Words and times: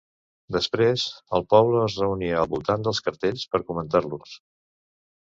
Després, 0.53 1.01
el 1.39 1.43
poble 1.53 1.83
es 1.89 1.97
reunia 2.03 2.39
al 2.45 2.49
voltant 2.53 2.87
dels 2.87 3.03
cartells 3.09 3.45
per 3.53 3.63
comentar-los. 3.69 4.35